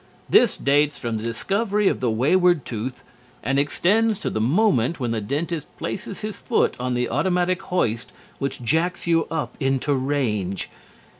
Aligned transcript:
This 0.27 0.57
dates 0.57 0.97
from 0.97 1.17
the 1.17 1.23
discovery 1.23 1.87
of 1.87 1.99
the 1.99 2.09
wayward 2.09 2.65
tooth 2.65 3.03
and 3.43 3.59
extends 3.59 4.19
to 4.21 4.31
the 4.31 4.41
moment 4.41 4.99
when 4.99 5.11
the 5.11 5.21
dentist 5.21 5.67
places 5.77 6.21
his 6.21 6.37
foot 6.37 6.75
on 6.79 6.95
the 6.95 7.07
automatic 7.07 7.61
hoist 7.61 8.11
which 8.39 8.63
jacks 8.63 9.05
you 9.05 9.25
up 9.25 9.55
into 9.59 9.93
range. 9.93 10.71